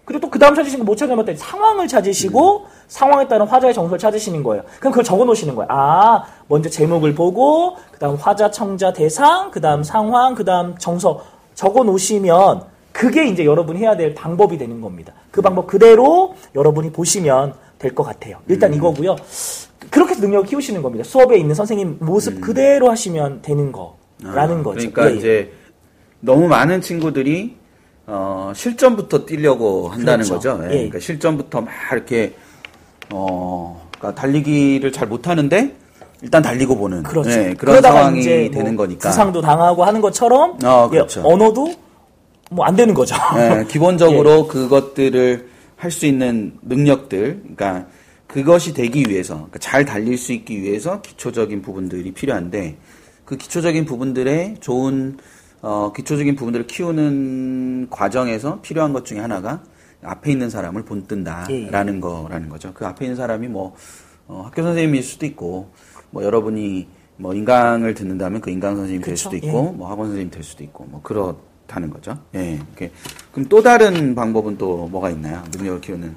그리고 0.05 0.21
또 0.23 0.31
그 0.31 0.39
다음 0.41 0.55
찾으신 0.57 0.81
거 0.81 0.85
못 0.85 0.97
찾으면 0.97 1.37
상황을 1.37 1.87
찾으시고 1.87 2.67
상황에 2.89 3.27
따른 3.29 3.47
화자의 3.47 3.75
정서를 3.75 3.99
찾으시는 3.99 4.43
거예요. 4.43 4.63
그럼 4.79 4.93
그걸 4.93 5.05
적어 5.05 5.25
놓으시는 5.25 5.55
거예요. 5.55 5.67
아, 5.71 6.25
먼저 6.49 6.69
제목을 6.71 7.15
보고 7.15 7.77
그 7.91 7.99
다음 7.99 8.17
화자, 8.17 8.51
청자, 8.51 8.93
대상, 8.93 9.51
그 9.51 9.61
다음 9.61 9.83
상황, 9.83 10.35
그 10.35 10.45
다음 10.45 10.77
정서 10.79 11.23
적어 11.55 11.83
놓으시면 11.85 12.63
그게 12.93 13.27
이제 13.27 13.45
여러분이 13.45 13.81
해야 13.81 13.97
될 13.97 14.15
방법이 14.15 14.57
되는 14.59 14.81
겁니다. 14.81 15.13
그 15.31 15.43
방법 15.43 15.67
그대로 15.67 16.35
여러분이 16.55 16.93
보시면 16.93 17.55
될 17.79 17.95
것 17.95 18.05
같아요. 18.05 18.39
일단 18.49 18.73
이거고요. 18.73 19.17
그렇게 19.91 20.13
해서 20.13 20.23
능력을 20.23 20.47
키우시는 20.49 20.81
겁니다. 20.83 21.05
수업에 21.05 21.37
있는 21.39 21.55
선생님 21.55 21.99
모습 22.01 22.41
그대로 22.41 22.91
하시면 22.91 23.43
되는 23.43 23.71
거라는 23.73 24.63
거죠. 24.63 24.91
그러니까 24.91 25.11
예, 25.11 25.13
예. 25.13 25.17
이제 25.19 25.53
너무 26.21 26.49
많은 26.49 26.81
친구들이 26.81 27.57
어, 28.07 28.53
실전부터 28.55 29.27
뛰려고 29.27 29.89
한다는 29.89 30.25
그렇죠. 30.25 30.35
거죠. 30.57 30.65
예, 30.65 30.67
예. 30.69 30.75
그러니까 30.77 30.99
실전부터 31.01 31.61
막 31.61 31.71
이렇게 31.93 32.35
어, 33.11 33.89
그러니까 33.99 34.21
달리기를 34.21 34.93
잘 34.93 35.09
못하는데 35.09 35.75
일단 36.23 36.43
달리고 36.43 36.77
보는 36.77 37.03
그렇죠. 37.03 37.31
예, 37.31 37.55
그런 37.55 37.81
상황이 37.83 38.21
이제 38.21 38.49
뭐 38.53 38.63
되는 38.63 38.77
거니까. 38.77 39.09
부상도 39.11 39.41
당하고 39.41 39.85
하는 39.85 40.01
것처럼 40.01 40.59
어, 40.65 40.87
예, 40.93 40.97
그렇죠. 40.97 41.23
언어도 41.25 41.75
뭐 42.51 42.65
안 42.67 42.77
되는 42.77 42.95
거죠. 42.95 43.17
예, 43.37 43.65
기본적으로 43.69 44.47
그것들을 44.47 45.49
할 45.77 45.91
수 45.91 46.07
있는 46.07 46.55
능력들, 46.63 47.43
그러니까 47.43 47.87
그 48.27 48.41
그것이 48.41 48.73
되기 48.73 49.05
위해서 49.09 49.35
그러니까 49.35 49.59
잘 49.59 49.85
달릴 49.85 50.17
수 50.17 50.33
있기 50.33 50.63
위해서 50.63 51.01
기초적인 51.03 51.61
부분들이 51.63 52.13
필요한데 52.13 52.77
그 53.25 53.37
기초적인 53.37 53.85
부분들의 53.85 54.57
좋은 54.61 55.19
어, 55.63 55.93
기초적인 55.95 56.35
부분들을 56.37 56.67
키우는 56.67 57.89
과정에서 57.91 58.61
필요한 58.63 58.93
것 58.93 59.05
중에 59.05 59.19
하나가 59.21 59.63
앞에 60.03 60.33
있는 60.33 60.51
사람을 60.51 60.85
본뜬다라는 60.85 62.01
거라는 62.01 62.49
거죠. 62.49 62.73
그 62.75 62.87
앞에 62.87 63.05
있는 63.05 63.17
사람이 63.17 63.49
뭐 63.49 63.75
어, 64.29 64.43
학교 64.47 64.63
선생님일 64.63 65.03
수도 65.03 65.27
있고 65.27 65.71
뭐 66.11 66.25
여러분이 66.25 66.89
뭐 67.17 67.35
인강을 67.35 67.95
듣는다면 67.95 68.41
그 68.41 68.51
인강 68.51 68.77
선생님이 68.77 69.05
될 69.05 69.17
수도 69.17 69.37
있고 69.37 69.73
뭐 69.73 69.89
학원 69.89 70.09
선생님 70.09 70.31
될 70.31 70.43
수도 70.43 70.65
있고 70.65 70.85
뭐 70.85 71.01
그렇다는 71.03 71.91
거죠. 71.91 72.19
예. 72.35 72.55
이렇게. 72.55 72.91
그럼 73.33 73.49
또 73.49 73.63
다른 73.63 74.15
방법은 74.15 74.59
또 74.59 74.87
뭐가 74.89 75.11
있나요? 75.11 75.43
능력을 75.53 75.81
키우는 75.81 76.17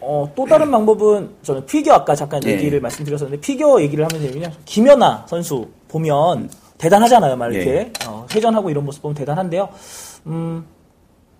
어, 0.00 0.30
또 0.36 0.44
다른 0.44 0.70
방법은 0.70 1.36
저는 1.42 1.64
피겨 1.66 1.94
아까 1.94 2.14
잠깐 2.14 2.42
예. 2.44 2.50
얘기를 2.50 2.80
말씀드렸었는데 2.80 3.40
피겨 3.40 3.80
얘기를 3.80 4.04
하면 4.04 4.30
되면 4.30 4.52
김연아 4.66 5.26
선수 5.28 5.68
보면 5.88 6.50
대단하잖아요. 6.76 7.36
막 7.36 7.52
이렇게 7.54 7.70
예. 7.70 7.92
어, 8.06 8.26
회전하고 8.34 8.68
이런 8.68 8.84
모습 8.84 9.02
보면 9.02 9.14
대단한데요. 9.14 9.68
음, 10.26 10.66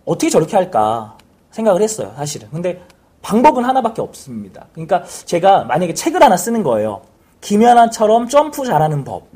어떻게 0.06 0.30
저렇게 0.30 0.56
할까 0.56 1.18
생각을 1.54 1.82
했어요. 1.82 2.12
사실은. 2.16 2.48
근데 2.50 2.82
방법은 3.22 3.64
하나밖에 3.64 4.02
없습니다. 4.02 4.66
그러니까 4.72 5.04
제가 5.24 5.64
만약에 5.64 5.94
책을 5.94 6.22
하나 6.22 6.36
쓰는 6.36 6.62
거예요. 6.62 7.02
김연아처럼 7.40 8.28
점프 8.28 8.64
잘하는 8.64 9.04
법. 9.04 9.28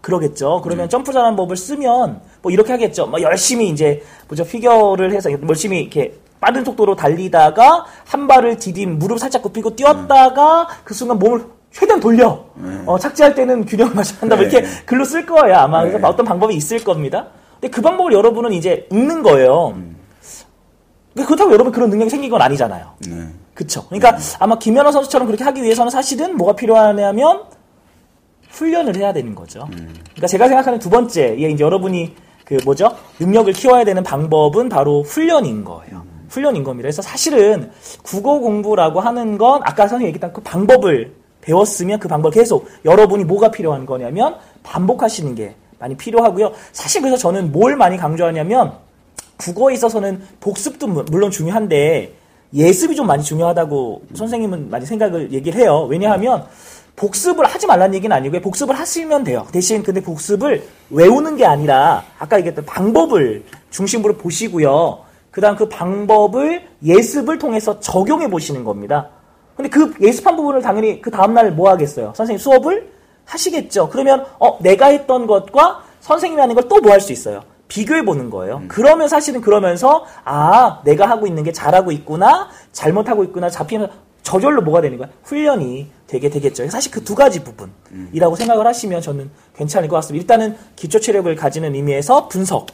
그러겠죠. 0.00 0.62
그러면 0.62 0.88
점프 0.88 1.12
잘하는 1.12 1.36
법을 1.36 1.56
쓰면 1.56 2.20
뭐 2.42 2.52
이렇게 2.52 2.72
하겠죠. 2.72 3.06
뭐 3.06 3.20
열심히 3.20 3.68
이제 3.68 4.02
뭐죠 4.28 4.44
피겨를 4.44 5.12
해서 5.12 5.30
열심히 5.30 5.80
이렇게 5.80 6.14
빠른 6.40 6.64
속도로 6.64 6.96
달리다가 6.96 7.84
한 8.06 8.26
발을 8.26 8.56
디딘 8.58 8.98
무릎 8.98 9.18
살짝 9.18 9.42
굽히고 9.42 9.76
뛰었다가 9.76 10.68
그 10.84 10.94
순간 10.94 11.18
몸을 11.18 11.44
최대한 11.70 12.00
돌려. 12.00 12.44
어, 12.86 12.98
착지할 12.98 13.34
때는 13.34 13.66
균형을 13.66 13.94
맞춰야 13.94 14.20
한다. 14.20 14.36
뭐 14.36 14.44
네. 14.44 14.50
이렇게 14.50 14.66
글로 14.86 15.04
쓸 15.04 15.26
거예요. 15.26 15.56
아마 15.56 15.80
그래서 15.82 15.98
네. 15.98 16.06
어떤 16.06 16.24
방법이 16.24 16.54
있을 16.54 16.82
겁니다. 16.82 17.26
근데 17.60 17.68
그 17.68 17.82
방법을 17.82 18.12
여러분은 18.12 18.52
이제 18.52 18.86
읽는 18.90 19.22
거예요. 19.22 19.76
그렇다고 21.24 21.52
여러분 21.52 21.72
그런 21.72 21.90
능력이 21.90 22.10
생긴 22.10 22.30
건 22.30 22.42
아니잖아요. 22.42 22.94
네. 23.08 23.28
그쵸. 23.54 23.84
그러니까 23.88 24.16
아마 24.38 24.58
김연아 24.58 24.92
선수처럼 24.92 25.26
그렇게 25.26 25.44
하기 25.44 25.62
위해서는 25.62 25.90
사실은 25.90 26.36
뭐가 26.36 26.54
필요하냐면 26.54 27.42
훈련을 28.50 28.96
해야 28.96 29.12
되는 29.12 29.34
거죠. 29.34 29.68
그러니까 29.70 30.26
제가 30.26 30.48
생각하는 30.48 30.78
두 30.78 30.90
번째, 30.90 31.36
예, 31.38 31.50
이제 31.50 31.62
여러분이 31.62 32.14
그 32.44 32.56
뭐죠? 32.64 32.96
능력을 33.20 33.52
키워야 33.52 33.84
되는 33.84 34.02
방법은 34.02 34.68
바로 34.68 35.02
훈련인 35.02 35.64
거예요. 35.64 36.04
훈련인 36.30 36.62
겁니다. 36.62 36.86
그래서 36.86 37.02
사실은 37.02 37.70
국어 38.02 38.38
공부라고 38.38 39.00
하는 39.00 39.38
건 39.38 39.60
아까 39.64 39.82
선생님이 39.82 40.08
얘기했던 40.08 40.32
그 40.32 40.40
방법을 40.42 41.14
배웠으면 41.40 41.98
그 41.98 42.08
방법을 42.08 42.32
계속 42.32 42.68
여러분이 42.84 43.24
뭐가 43.24 43.50
필요한 43.50 43.86
거냐면 43.86 44.36
반복하시는 44.62 45.34
게 45.34 45.56
많이 45.78 45.96
필요하고요. 45.96 46.52
사실 46.72 47.00
그래서 47.00 47.16
저는 47.16 47.52
뭘 47.52 47.76
많이 47.76 47.96
강조하냐면 47.96 48.74
국어에 49.38 49.74
있어서는 49.74 50.22
복습도 50.40 50.86
무- 50.86 51.04
물론 51.10 51.30
중요한데 51.30 52.14
예습이 52.54 52.96
좀 52.96 53.06
많이 53.06 53.22
중요하다고 53.22 54.02
선생님은 54.14 54.70
많이 54.70 54.84
생각을 54.86 55.32
얘기를 55.32 55.60
해요. 55.60 55.86
왜냐하면 55.90 56.46
복습을 56.96 57.44
하지 57.44 57.66
말라는 57.66 57.94
얘기는 57.94 58.14
아니고요. 58.14 58.40
복습을 58.40 58.74
하시면 58.74 59.22
돼요. 59.24 59.46
대신 59.52 59.82
근데 59.82 60.00
복습을 60.00 60.64
외우는 60.90 61.36
게 61.36 61.44
아니라 61.46 62.02
아까 62.18 62.38
얘기했던 62.38 62.64
방법을 62.64 63.44
중심으로 63.70 64.14
보시고요. 64.16 65.00
그다음 65.30 65.54
그 65.56 65.68
방법을 65.68 66.62
예습을 66.84 67.38
통해서 67.38 67.78
적용해 67.78 68.28
보시는 68.30 68.64
겁니다. 68.64 69.10
근데 69.54 69.68
그 69.68 69.92
예습한 70.00 70.34
부분을 70.36 70.62
당연히 70.62 71.00
그 71.00 71.10
다음 71.10 71.34
날 71.34 71.52
뭐 71.52 71.70
하겠어요? 71.70 72.12
선생님 72.16 72.38
수업을 72.38 72.90
하시겠죠. 73.26 73.90
그러면 73.90 74.24
어 74.40 74.58
내가 74.60 74.86
했던 74.86 75.26
것과 75.26 75.82
선생님이 76.00 76.40
하는 76.40 76.54
걸 76.56 76.66
또 76.68 76.76
뭐 76.80 76.90
할 76.92 77.00
수 77.00 77.12
있어요? 77.12 77.42
비교해 77.68 78.04
보는 78.04 78.30
거예요. 78.30 78.62
그러면 78.68 79.08
사실은 79.08 79.40
그러면서 79.40 80.04
아 80.24 80.80
내가 80.84 81.08
하고 81.08 81.26
있는 81.26 81.42
게 81.44 81.52
잘하고 81.52 81.92
있구나 81.92 82.48
잘못하고 82.72 83.24
있구나 83.24 83.50
잡히면 83.50 83.90
저절로 84.22 84.62
뭐가 84.62 84.80
되는 84.80 84.98
거야? 84.98 85.08
훈련이 85.22 85.90
되게 86.06 86.28
되겠죠. 86.28 86.68
사실 86.68 86.90
그 86.90 87.02
두 87.04 87.14
가지 87.14 87.42
부분이라고 87.44 88.36
생각을 88.36 88.66
하시면 88.66 89.00
저는 89.00 89.30
괜찮을 89.56 89.88
것 89.88 89.96
같습니다. 89.96 90.22
일단은 90.22 90.56
기초 90.76 90.98
체력을 91.00 91.34
가지는 91.36 91.74
의미에서 91.74 92.28
분석 92.28 92.66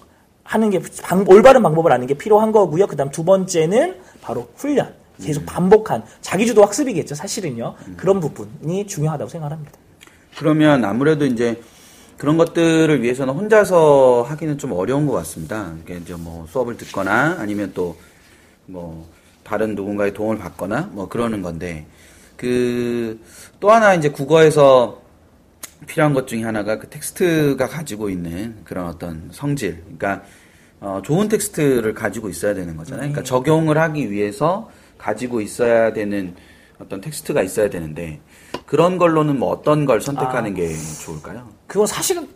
하는 0.45 0.71
게 0.71 0.81
방- 1.03 1.25
올바른 1.29 1.63
방법을 1.63 1.93
아는 1.93 2.07
게 2.07 2.15
필요한 2.15 2.51
거고요. 2.53 2.87
그다음 2.87 3.11
두 3.11 3.25
번째는 3.25 3.97
바로 4.21 4.49
훈련. 4.57 4.95
계속 5.23 5.47
반복한 5.47 6.03
자기주도 6.23 6.63
학습이겠죠. 6.65 7.15
사실은요. 7.15 7.77
그런 7.97 8.19
부분이 8.19 8.89
중요하다고 8.89 9.29
생각합니다. 9.31 9.71
그러면 10.37 10.85
아무래도 10.85 11.25
이제 11.25 11.61
그런 12.19 12.37
것들을 12.37 13.03
위해서는 13.03 13.35
혼자서 13.35 14.25
하기는 14.29 14.59
좀 14.59 14.73
어려운 14.73 15.07
것 15.07 15.13
같습니다. 15.15 15.75
이게 15.83 15.97
이제 15.97 16.15
뭐 16.15 16.47
수업을 16.49 16.77
듣거나 16.77 17.37
아니면 17.39 17.73
또 17.75 17.97
뭐 18.67 19.07
다른 19.43 19.75
누군가의 19.75 20.15
도움을 20.15 20.39
받거나 20.39 20.89
뭐 20.93 21.09
그러는 21.09 21.43
건데 21.43 21.87
그 22.37 23.19
또 23.61 23.71
하나 23.71 23.95
이제 23.95 24.11
국어에서 24.11 25.03
필요한 25.87 26.13
것 26.13 26.27
중에 26.27 26.43
하나가 26.43 26.79
그 26.79 26.89
텍스트가 26.89 27.67
가지고 27.67 28.11
있는 28.11 28.57
그런 28.65 28.87
어떤 28.87 29.31
성질. 29.33 29.83
그러니까 29.83 30.23
어, 30.81 31.01
좋은 31.03 31.29
텍스트를 31.29 31.95
가지고 31.95 32.29
있어야 32.29 32.53
되는 32.53 32.77
거잖아요. 32.77 33.09
그러니까 33.09 33.23
적용을 33.23 33.79
하기 33.79 34.11
위해서 34.11 34.71
가지고 34.99 35.41
있어야 35.41 35.93
되는 35.93 36.35
어떤 36.79 37.01
텍스트가 37.01 37.43
있어야 37.43 37.71
되는데 37.71 38.21
그런 38.67 38.99
걸로는 38.99 39.39
뭐 39.39 39.51
어떤 39.51 39.85
걸 39.85 40.01
선택하는 40.01 40.55
게 40.55 40.69
좋을까요? 41.05 41.49
그건 41.67 41.87
사실은 41.87 42.29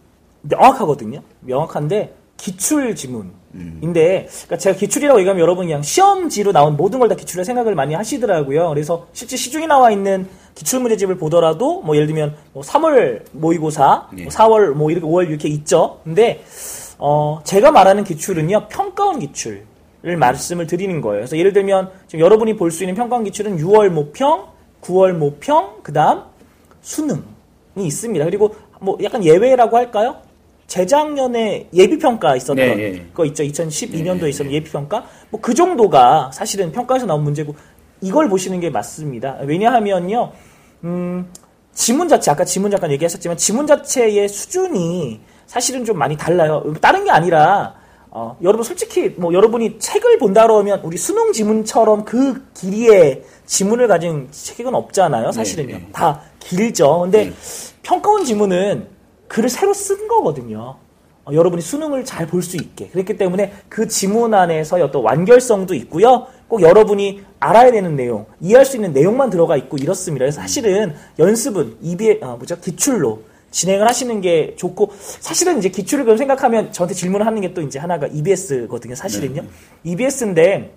명확하거든요. 0.42 1.22
명확한데 1.40 2.14
기출 2.36 2.94
지문인데 2.94 4.28
그러니까 4.30 4.56
제가 4.58 4.76
기출이라고 4.76 5.18
얘기하면 5.20 5.40
여러분 5.42 5.66
그냥 5.66 5.82
시험지로 5.82 6.52
나온 6.52 6.76
모든 6.76 7.00
걸 7.00 7.08
다 7.08 7.14
기출에 7.16 7.42
생각을 7.44 7.74
많이 7.74 7.94
하시더라고요. 7.94 8.68
그래서 8.68 9.06
실제 9.12 9.36
시중에 9.36 9.66
나와 9.66 9.90
있는 9.90 10.28
기출 10.54 10.80
문제집을 10.80 11.16
보더라도 11.18 11.82
뭐 11.82 11.96
예를 11.96 12.06
들면 12.06 12.36
뭐 12.52 12.62
3월 12.62 13.22
모의고사, 13.32 14.08
예. 14.18 14.22
뭐 14.24 14.30
4월 14.30 14.72
뭐 14.74 14.90
이렇게 14.90 15.06
5월 15.06 15.28
이렇게 15.28 15.48
있죠. 15.48 16.00
근데 16.04 16.44
어 16.98 17.40
제가 17.44 17.72
말하는 17.72 18.04
기출은요 18.04 18.68
평가원 18.68 19.18
기출을 19.18 19.64
말씀을 20.18 20.66
드리는 20.68 21.00
거예요. 21.00 21.20
그래서 21.22 21.36
예를 21.38 21.52
들면 21.52 21.90
지금 22.06 22.20
여러분이 22.24 22.56
볼 22.56 22.70
수 22.70 22.84
있는 22.84 22.94
평가원 22.94 23.24
기출은 23.24 23.56
6월 23.58 23.88
모평, 23.88 24.46
9월 24.82 25.12
모평, 25.12 25.80
그 25.82 25.92
다음 25.92 26.22
수능이 26.80 27.22
있습니다. 27.76 28.24
그리고 28.24 28.54
뭐 28.80 28.96
약간 29.02 29.24
예외라고 29.24 29.76
할까요? 29.76 30.16
재작년에 30.66 31.68
예비평가 31.72 32.36
있었던 32.36 32.56
네, 32.56 32.78
예. 32.78 33.06
거 33.14 33.24
있죠. 33.26 33.42
2012년도에 33.42 34.20
네, 34.20 34.28
있었던 34.28 34.52
예비평가. 34.52 35.04
뭐 35.30 35.40
그 35.40 35.54
정도가 35.54 36.30
사실은 36.32 36.72
평가에서 36.72 37.06
나온 37.06 37.24
문제고 37.24 37.54
이걸 38.00 38.28
보시는 38.28 38.60
게 38.60 38.70
맞습니다. 38.70 39.38
왜냐하면요. 39.44 40.32
음, 40.84 41.26
지문 41.72 42.08
자체, 42.08 42.30
아까 42.30 42.44
지문 42.44 42.70
잠깐 42.70 42.90
얘기하셨지만 42.92 43.36
지문 43.36 43.66
자체의 43.66 44.28
수준이 44.28 45.20
사실은 45.46 45.84
좀 45.84 45.96
많이 45.98 46.16
달라요. 46.16 46.62
다른 46.80 47.04
게 47.04 47.10
아니라 47.10 47.74
어, 48.18 48.36
여러분 48.42 48.64
솔직히 48.64 49.14
뭐 49.16 49.32
여러분이 49.32 49.78
책을 49.78 50.18
본다 50.18 50.42
그러면 50.42 50.80
우리 50.82 50.96
수능 50.96 51.32
지문처럼 51.32 52.04
그 52.04 52.42
길이의 52.52 53.22
지문을 53.46 53.86
가진 53.86 54.26
책은 54.32 54.74
없잖아요. 54.74 55.30
사실은요. 55.30 55.68
네, 55.68 55.78
네. 55.78 55.88
다 55.92 56.20
길죠. 56.40 57.00
근데 57.02 57.26
네. 57.26 57.32
평가원 57.84 58.24
지문은 58.24 58.88
글을 59.28 59.48
새로 59.48 59.72
쓴 59.72 60.08
거거든요. 60.08 60.74
어, 61.24 61.32
여러분이 61.32 61.62
수능을 61.62 62.04
잘 62.04 62.26
볼 62.26 62.42
수 62.42 62.56
있게. 62.56 62.88
그렇기 62.88 63.16
때문에 63.16 63.52
그 63.68 63.86
지문 63.86 64.34
안에서의 64.34 64.82
어떤 64.82 65.02
완결성도 65.04 65.74
있고요. 65.74 66.26
꼭 66.48 66.60
여러분이 66.62 67.22
알아야 67.38 67.70
되는 67.70 67.94
내용, 67.94 68.26
이해할 68.40 68.64
수 68.66 68.76
있는 68.76 68.92
내용만 68.92 69.30
들어가 69.30 69.56
있고 69.56 69.76
이렇습니다. 69.76 70.24
그래서 70.24 70.40
사실은 70.40 70.94
연습은 71.20 71.76
입에 71.82 72.18
어, 72.22 72.36
뭐죠 72.36 72.58
기출로 72.58 73.22
진행을 73.50 73.88
하시는 73.88 74.20
게 74.20 74.54
좋고 74.56 74.92
사실은 74.98 75.58
이제 75.58 75.68
기출을 75.70 76.04
그럼 76.04 76.16
생각하면 76.18 76.72
저한테 76.72 76.94
질문을 76.94 77.26
하는 77.26 77.40
게 77.40 77.54
또 77.54 77.62
이제 77.62 77.78
하나가 77.78 78.06
EBS거든요. 78.06 78.94
사실은요. 78.94 79.42
EBS인데 79.84 80.72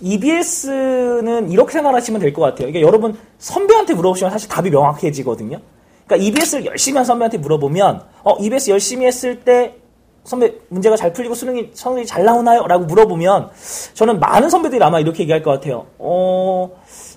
EBS는 0.00 1.50
이렇게 1.50 1.72
생각하시면 1.72 2.20
될 2.20 2.32
것 2.32 2.42
같아요. 2.42 2.68
그러니까 2.68 2.80
여러분 2.80 3.16
선배한테 3.38 3.94
물어보시면 3.94 4.30
사실 4.30 4.48
답이 4.48 4.70
명확해지거든요. 4.70 5.60
그러니까 6.06 6.26
EBS를 6.26 6.66
열심히 6.66 6.96
한 6.96 7.04
선배한테 7.04 7.38
물어보면 7.38 8.02
어 8.24 8.36
EBS 8.40 8.70
열심히 8.70 9.06
했을 9.06 9.40
때 9.40 9.76
선배 10.24 10.54
문제가 10.68 10.96
잘 10.96 11.12
풀리고 11.12 11.34
수능이 11.34 11.70
성적이 11.74 12.06
잘 12.06 12.24
나오나요? 12.24 12.66
라고 12.66 12.84
물어보면 12.86 13.50
저는 13.92 14.20
많은 14.20 14.48
선배들이 14.48 14.82
아마 14.82 15.00
이렇게 15.00 15.22
얘기할 15.24 15.42
것 15.42 15.50
같아요. 15.50 15.86
어 15.98 16.70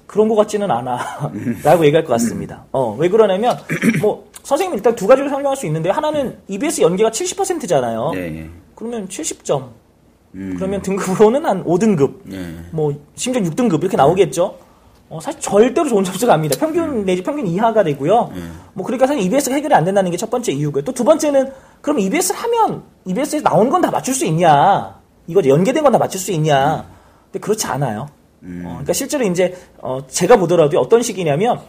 그런 0.07 0.27
것 0.27 0.35
같지는 0.35 0.69
않아 0.71 1.31
라고 1.63 1.85
얘기할 1.85 2.03
것 2.03 2.13
같습니다. 2.13 2.65
어 2.71 2.95
왜 2.97 3.07
그러냐면 3.09 3.57
뭐 4.01 4.27
선생님 4.47 4.77
일단 4.77 4.95
두 4.95 5.07
가지로 5.07 5.27
설명할 5.27 5.57
수 5.57 5.65
있는데 5.65 5.89
하나는 5.89 6.37
EBS 6.47 6.79
연계가 6.81 7.09
70%잖아요. 7.09 8.11
네, 8.13 8.19
예. 8.43 8.49
그러면 8.75 9.05
70점. 9.09 9.67
음. 10.35 10.53
그러면 10.55 10.81
등급으로는 10.81 11.45
한 11.45 11.65
5등급. 11.65 12.31
예. 12.31 12.55
뭐 12.71 12.93
심지어 13.15 13.41
6등급 13.41 13.81
이렇게 13.81 13.97
나오겠죠. 13.97 14.55
어, 15.09 15.19
사실 15.19 15.41
절대로 15.41 15.89
좋은 15.89 16.01
점수가 16.05 16.31
아닙니다. 16.33 16.57
평균 16.61 17.03
내지 17.03 17.23
평균 17.23 17.45
이하가 17.45 17.83
되고요. 17.83 18.31
뭐 18.73 18.85
그러니까 18.85 19.05
사실 19.07 19.21
EBS가 19.23 19.53
해결이 19.55 19.73
안 19.73 19.83
된다는 19.83 20.11
게 20.11 20.17
첫 20.17 20.29
번째 20.29 20.53
이유고요. 20.53 20.83
또 20.85 20.93
두 20.93 21.03
번째는 21.03 21.51
그럼 21.81 21.99
EBS를 21.99 22.39
하면 22.39 22.83
EBS에서 23.05 23.43
나오는 23.49 23.69
건다 23.69 23.91
맞출 23.91 24.13
수 24.13 24.23
있냐? 24.25 24.95
이거 25.27 25.41
연계된 25.45 25.83
건 25.83 25.91
다 25.91 25.97
맞출 25.97 26.21
수 26.21 26.31
있냐? 26.31 26.85
근데 27.25 27.39
그렇지 27.43 27.67
않아요. 27.67 28.07
어, 28.43 28.47
그러니까 28.71 28.93
실제로 28.93 29.25
이제 29.25 29.57
어, 29.79 29.99
제가 30.07 30.37
보더라도 30.37 30.79
어떤 30.79 31.01
식이냐면 31.01 31.59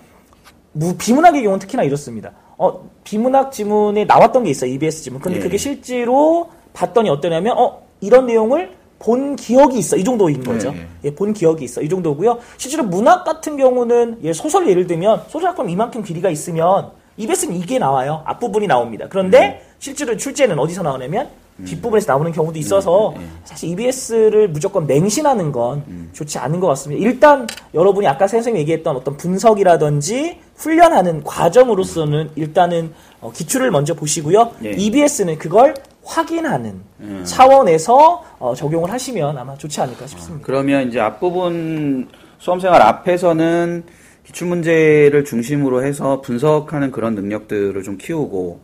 무, 0.78 0.94
비문학의 0.96 1.42
경우는 1.42 1.58
특히나 1.58 1.82
이렇습니다. 1.82 2.32
어, 2.56 2.88
비문학 3.02 3.50
지문에 3.50 4.04
나왔던 4.04 4.44
게 4.44 4.50
있어요. 4.50 4.70
EBS 4.70 5.02
지문. 5.02 5.20
근데 5.20 5.38
예. 5.38 5.42
그게 5.42 5.56
실제로 5.56 6.50
봤더니 6.72 7.10
어떠냐면, 7.10 7.58
어, 7.58 7.82
이런 8.00 8.26
내용을 8.26 8.76
본 9.00 9.34
기억이 9.34 9.78
있어. 9.78 9.96
이 9.96 10.04
정도인 10.04 10.42
거죠. 10.42 10.72
예, 10.74 10.80
예. 10.80 10.86
예, 11.04 11.14
본 11.14 11.32
기억이 11.32 11.64
있어. 11.64 11.82
이 11.82 11.88
정도고요. 11.88 12.38
실제로 12.56 12.84
문학 12.84 13.24
같은 13.24 13.56
경우는 13.56 14.18
예, 14.22 14.32
소설 14.32 14.68
예를 14.68 14.86
들면 14.86 15.24
소설학번 15.28 15.68
이만큼 15.68 16.02
길이가 16.02 16.30
있으면 16.30 16.90
EBS는 17.16 17.56
이게 17.56 17.78
나와요. 17.78 18.22
앞부분이 18.24 18.66
나옵니다. 18.66 19.06
그런데 19.08 19.62
실제로 19.78 20.16
출제는 20.16 20.58
어디서 20.58 20.82
나오냐면 20.82 21.28
뒷부분에서 21.64 22.12
나오는 22.12 22.30
경우도 22.32 22.58
있어서 22.58 23.14
사실 23.44 23.70
EBS를 23.70 24.48
무조건 24.48 24.86
맹신하는 24.86 25.52
건 25.52 26.10
좋지 26.12 26.38
않은 26.38 26.60
것 26.60 26.66
같습니다. 26.68 27.02
일단 27.04 27.46
여러분이 27.74 28.06
아까 28.06 28.26
선생님이 28.26 28.60
얘기했던 28.62 28.96
어떤 28.96 29.16
분석이라든지 29.16 30.38
훈련하는 30.56 31.24
과정으로서는 31.24 32.30
일단은 32.36 32.92
어, 33.20 33.32
기출을 33.32 33.70
먼저 33.70 33.94
보시고요. 33.94 34.52
예. 34.64 34.72
EBS는 34.72 35.38
그걸 35.38 35.74
확인하는 36.04 36.80
차원에서 37.24 38.24
어, 38.38 38.54
적용을 38.54 38.90
하시면 38.90 39.36
아마 39.36 39.54
좋지 39.54 39.80
않을까 39.80 40.06
싶습니다. 40.06 40.46
그러면 40.46 40.88
이제 40.88 40.98
앞부분 41.00 42.08
수험생활 42.38 42.80
앞에서는 42.80 43.84
기출문제를 44.24 45.24
중심으로 45.24 45.84
해서 45.84 46.20
분석하는 46.20 46.90
그런 46.90 47.14
능력들을 47.14 47.82
좀 47.82 47.98
키우고 47.98 48.60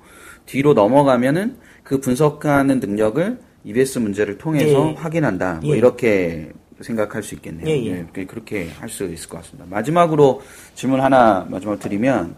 뒤로 0.46 0.74
넘어가면은 0.74 1.56
그 1.84 2.00
분석하는 2.00 2.80
능력을 2.80 3.38
EBS 3.64 3.98
문제를 3.98 4.38
통해서 4.38 4.88
예. 4.90 4.94
확인한다. 4.94 5.60
뭐 5.62 5.74
예. 5.74 5.78
이렇게 5.78 6.50
생각할 6.80 7.22
수 7.22 7.34
있겠네요. 7.36 7.66
예, 7.68 7.86
예. 7.86 8.06
그- 8.12 8.26
그렇게 8.26 8.68
할 8.80 8.88
수 8.88 9.04
있을 9.04 9.28
것 9.28 9.38
같습니다. 9.38 9.64
마지막으로 9.70 10.40
질문 10.74 11.00
하나 11.00 11.46
마지막 11.48 11.78
드리면 11.78 12.34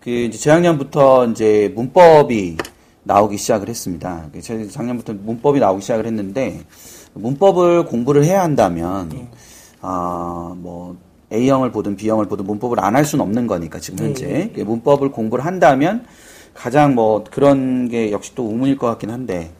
그 0.00 0.10
이제 0.10 0.38
재작년부터 0.38 1.26
이제 1.28 1.72
문법이 1.74 2.56
나오기 3.02 3.36
시작을 3.36 3.68
했습니다. 3.68 4.28
그 4.32 4.40
재- 4.40 4.66
작년부터 4.68 5.14
문법이 5.14 5.58
나오기 5.60 5.80
시작을 5.82 6.06
했는데 6.06 6.60
문법을 7.14 7.86
공부를 7.86 8.24
해야 8.24 8.42
한다면 8.42 9.10
예. 9.14 9.26
아뭐 9.80 10.96
A형을 11.32 11.70
보든 11.72 11.96
B형을 11.96 12.26
보든 12.26 12.44
문법을 12.46 12.80
안 12.80 12.96
할 12.96 13.04
수는 13.04 13.24
없는 13.24 13.46
거니까 13.46 13.78
지금 13.78 14.04
현재 14.06 14.28
예, 14.30 14.50
그 14.54 14.60
문법을 14.62 15.10
공부를 15.10 15.44
한다면 15.44 16.04
가장 16.54 16.94
뭐 16.94 17.24
그런 17.30 17.88
게 17.88 18.10
역시 18.12 18.34
또 18.34 18.44
의문일 18.44 18.76
것 18.78 18.86
같긴 18.88 19.10
한데 19.10 19.50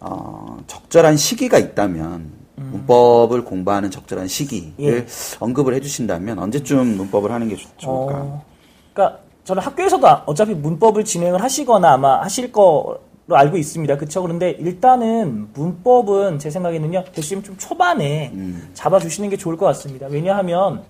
어, 0.00 0.58
적절한 0.66 1.16
시기가 1.16 1.58
있다면 1.58 2.32
문법을 2.56 3.44
공부하는 3.44 3.90
적절한 3.90 4.26
시기를 4.26 4.72
음. 4.80 4.84
예. 4.84 5.06
언급을 5.38 5.74
해주신다면 5.74 6.38
언제쯤 6.40 6.96
문법을 6.96 7.30
하는 7.30 7.48
게 7.48 7.56
좋- 7.56 7.68
좋을까? 7.78 8.18
어, 8.18 8.44
그러니까 8.92 9.20
저는 9.44 9.62
학교에서도 9.62 10.06
어차피 10.26 10.54
문법을 10.54 11.04
진행을 11.04 11.40
하시거나 11.42 11.92
아마 11.92 12.20
하실 12.22 12.50
거로 12.50 12.98
알고 13.30 13.56
있습니다. 13.56 13.96
그렇죠? 13.96 14.22
그런데 14.22 14.50
일단은 14.50 15.48
문법은 15.54 16.38
제 16.38 16.50
생각에는요. 16.50 17.04
교수님 17.14 17.44
좀 17.44 17.56
초반에 17.58 18.30
음. 18.34 18.70
잡아주시는 18.74 19.30
게 19.30 19.36
좋을 19.36 19.56
것 19.56 19.66
같습니다. 19.66 20.06
왜냐하면 20.10 20.82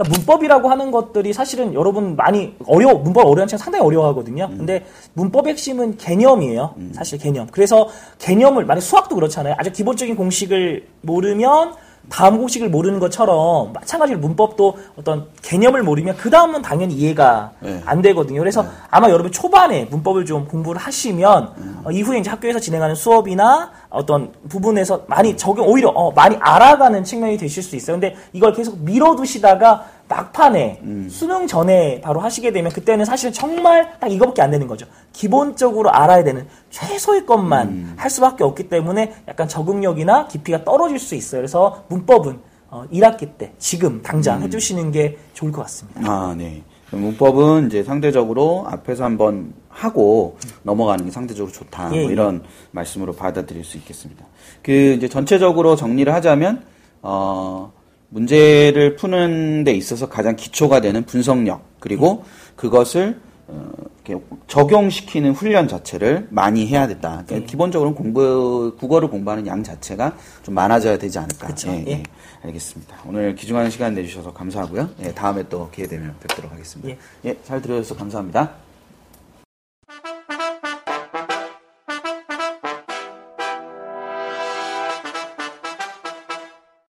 그러니까 0.00 0.16
문법이라고 0.16 0.70
하는 0.70 0.90
것들이 0.90 1.32
사실은 1.32 1.74
여러분 1.74 2.16
많이 2.16 2.54
어려워 2.66 2.94
문법 2.94 3.26
어려운 3.26 3.46
책 3.46 3.58
상당히 3.58 3.84
어려워하거든요. 3.84 4.48
음. 4.50 4.58
근데 4.58 4.86
문법의 5.12 5.52
핵심은 5.52 5.98
개념이에요. 5.98 6.74
사실 6.92 7.18
개념. 7.18 7.46
그래서 7.50 7.88
개념을 8.18 8.64
만약 8.64 8.80
수학도 8.80 9.14
그렇잖아요. 9.14 9.54
아주 9.58 9.70
기본적인 9.70 10.16
공식을 10.16 10.86
모르면 11.02 11.74
다음 12.08 12.38
공식을 12.38 12.70
모르는 12.70 12.98
것처럼 12.98 13.72
마찬가지로 13.74 14.18
문법도 14.18 14.78
어떤 14.96 15.28
개념을 15.42 15.82
모르면 15.82 16.16
그 16.16 16.30
다음은 16.30 16.62
당연히 16.62 16.94
이해가 16.94 17.52
네. 17.60 17.80
안 17.84 18.00
되거든요. 18.00 18.40
그래서 18.40 18.64
아마 18.90 19.10
여러분 19.10 19.30
초반에 19.30 19.84
문법을 19.84 20.24
좀 20.24 20.48
공부를 20.48 20.80
하시면 20.80 21.82
어, 21.84 21.90
이후에 21.90 22.18
이제 22.18 22.30
학교에서 22.30 22.58
진행하는 22.58 22.94
수업이나 22.94 23.70
어떤 23.90 24.32
부분에서 24.48 25.04
많이 25.08 25.36
적용 25.36 25.68
오히려 25.68 25.88
어, 25.88 26.12
많이 26.12 26.36
알아가는 26.36 27.02
측면이 27.04 27.36
되실 27.36 27.62
수 27.62 27.76
있어요. 27.76 27.96
근데 27.96 28.16
이걸 28.32 28.52
계속 28.52 28.78
밀어두시다가 28.80 29.84
막판에 30.08 30.82
수능 31.08 31.46
전에 31.46 32.00
바로 32.00 32.20
하시게 32.20 32.52
되면 32.52 32.72
그때는 32.72 33.04
사실은 33.04 33.32
정말 33.32 33.96
딱 34.00 34.10
이거밖에 34.10 34.42
안 34.42 34.50
되는 34.50 34.66
거죠. 34.66 34.86
기본적으로 35.12 35.90
알아야 35.90 36.24
되는 36.24 36.48
최소의 36.70 37.26
것만 37.26 37.94
할 37.96 38.10
수밖에 38.10 38.42
없기 38.42 38.68
때문에 38.68 39.12
약간 39.28 39.46
적응력이나 39.46 40.26
깊이가 40.26 40.64
떨어질 40.64 40.98
수 40.98 41.14
있어요. 41.14 41.40
그래서 41.40 41.84
문법은 41.88 42.40
어, 42.70 42.84
1학기 42.92 43.36
때 43.36 43.52
지금 43.58 44.00
당장 44.02 44.42
해주시는 44.42 44.92
게 44.92 45.18
좋을 45.34 45.50
것 45.52 45.62
같습니다. 45.62 46.00
아, 46.04 46.34
네. 46.36 46.62
문법은 46.90 47.66
이제 47.66 47.82
상대적으로 47.82 48.64
앞에서 48.68 49.04
한번 49.04 49.54
하고 49.70 50.36
넘어가는 50.62 51.04
게 51.04 51.10
상대적으로 51.10 51.52
좋다. 51.52 51.90
예, 51.94 52.00
뭐 52.00 52.08
예. 52.10 52.12
이런 52.12 52.42
말씀으로 52.72 53.14
받아들일 53.14 53.64
수 53.64 53.78
있겠습니다. 53.78 54.26
그 54.62 54.72
이제 54.72 55.08
전체적으로 55.08 55.76
정리를 55.76 56.12
하자면 56.12 56.64
어 57.02 57.72
문제를 58.10 58.96
푸는 58.96 59.64
데 59.64 59.72
있어서 59.72 60.08
가장 60.08 60.36
기초가 60.36 60.80
되는 60.80 61.04
분석력 61.04 61.62
그리고 61.78 62.24
그것을 62.56 63.20
어, 63.46 63.68
이렇게 64.04 64.24
적용시키는 64.46 65.32
훈련 65.32 65.66
자체를 65.66 66.28
많이 66.30 66.66
해야 66.66 66.86
됐다. 66.86 67.24
그러니까 67.26 67.50
기본적으로 67.50 67.94
공부 67.94 68.76
국어를 68.78 69.08
공부하는 69.08 69.46
양 69.46 69.62
자체가 69.62 70.16
좀 70.42 70.54
많아져야 70.54 70.98
되지 70.98 71.18
않을까. 71.18 71.48
그쵸, 71.48 71.70
예, 71.70 71.84
예. 71.86 71.90
예. 71.92 72.02
알겠습니다. 72.44 72.96
오늘 73.06 73.34
귀중한 73.34 73.70
시간 73.70 73.94
내주셔서 73.94 74.32
감사하고요. 74.32 74.90
예, 75.02 75.12
다음에 75.12 75.42
또 75.48 75.68
기회 75.70 75.86
되면 75.86 76.14
뵙도록 76.20 76.52
하겠습니다. 76.52 76.90
예. 76.90 76.98
예, 77.28 77.36
잘 77.44 77.60
들어주셔서 77.60 77.98
감사합니다. 77.98 78.52